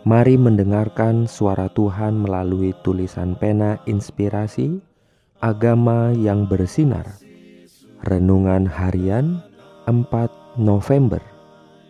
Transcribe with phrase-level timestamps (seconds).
[0.00, 4.80] Mari mendengarkan suara Tuhan melalui tulisan pena inspirasi
[5.44, 7.04] agama yang bersinar.
[8.08, 9.44] Renungan harian
[9.84, 11.20] 4 November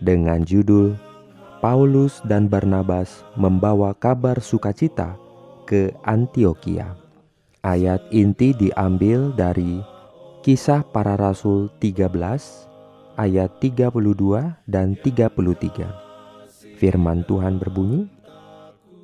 [0.00, 0.96] dengan judul
[1.60, 5.20] Paulus dan Barnabas membawa kabar sukacita
[5.68, 6.96] ke Antioquia.
[7.60, 9.84] Ayat inti diambil dari
[10.40, 12.08] Kisah Para Rasul 13
[13.20, 14.00] ayat 32
[14.64, 16.07] dan 33.
[16.78, 18.06] Firman Tuhan berbunyi,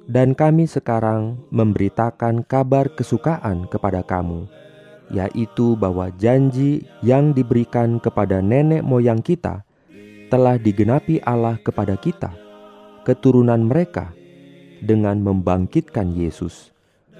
[0.06, 4.46] "Dan kami sekarang memberitakan kabar kesukaan kepada kamu,
[5.10, 9.66] yaitu bahwa janji yang diberikan kepada nenek moyang kita
[10.30, 12.30] telah digenapi Allah kepada kita,
[13.02, 14.14] keturunan mereka,
[14.78, 16.70] dengan membangkitkan Yesus,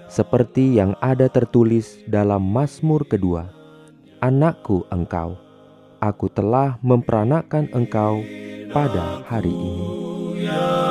[0.07, 3.51] seperti yang ada tertulis dalam Mazmur kedua,
[4.23, 5.37] Anakku engkau,
[6.01, 8.25] aku telah memperanakan engkau
[8.73, 10.85] pada hari ini ya.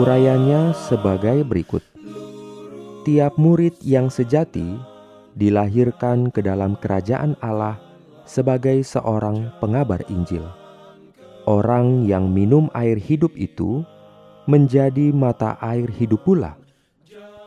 [0.00, 1.84] Urayanya sebagai berikut.
[3.04, 4.78] Tiap murid yang sejati
[5.36, 7.76] dilahirkan ke dalam kerajaan Allah
[8.24, 10.46] sebagai seorang pengabar Injil.
[11.44, 13.84] Orang yang minum air hidup itu
[14.48, 16.56] menjadi mata air hidup pula.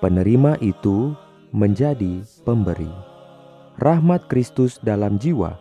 [0.03, 1.15] Penerima itu
[1.49, 3.12] menjadi pemberi
[3.81, 5.57] rahmat Kristus dalam jiwa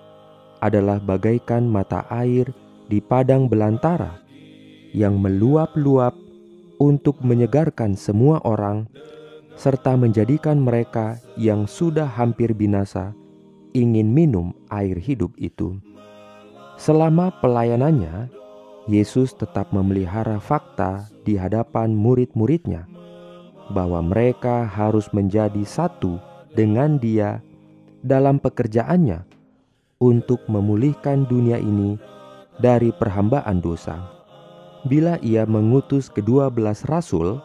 [0.60, 2.50] adalah bagaikan mata air
[2.86, 4.20] di padang belantara
[4.92, 6.12] yang meluap-luap
[6.76, 8.84] untuk menyegarkan semua orang
[9.56, 13.16] serta menjadikan mereka yang sudah hampir binasa
[13.72, 15.80] ingin minum air hidup itu.
[16.76, 18.28] Selama pelayanannya,
[18.90, 22.90] Yesus tetap memelihara fakta di hadapan murid-muridnya
[23.70, 26.18] bahwa mereka harus menjadi satu
[26.52, 27.38] dengan Dia
[28.02, 29.22] dalam pekerjaannya
[30.02, 31.94] untuk memulihkan dunia ini
[32.58, 34.02] dari perhambaan dosa.
[34.82, 37.38] Bila ia mengutus kedua belas rasul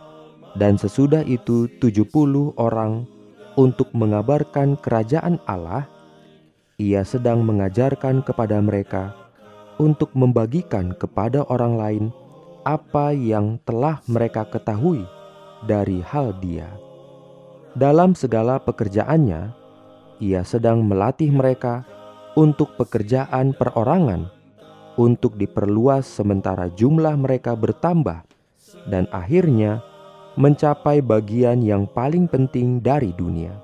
[0.58, 3.06] dan sesudah itu tujuh puluh orang
[3.54, 5.86] untuk mengabarkan kerajaan Allah,
[6.82, 9.14] ia sedang mengajarkan kepada mereka
[9.78, 12.06] untuk membagikan kepada orang lain
[12.66, 15.06] apa yang telah mereka ketahui
[15.70, 16.66] dari hal dia.
[17.78, 19.54] Dalam segala pekerjaannya,
[20.18, 21.86] ia sedang melatih mereka
[22.38, 24.30] untuk pekerjaan perorangan,
[24.98, 28.26] untuk diperluas sementara jumlah mereka bertambah,
[28.90, 29.82] dan akhirnya
[30.38, 33.58] mencapai bagian yang paling penting dari dunia.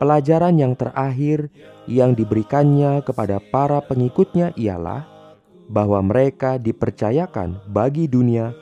[0.00, 1.52] Pelajaran yang terakhir
[1.84, 5.04] yang diberikannya kepada para pengikutnya ialah
[5.68, 8.56] bahwa mereka dipercayakan bagi dunia